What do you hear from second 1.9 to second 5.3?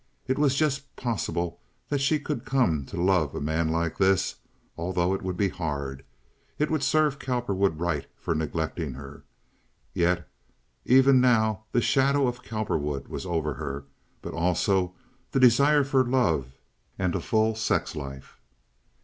she could come to love a man like this, although it